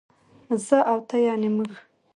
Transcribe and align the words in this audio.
زه 0.65 0.77
او 0.91 0.99
ته 1.07 1.15
يعنې 1.25 1.49
موږ 1.55 1.71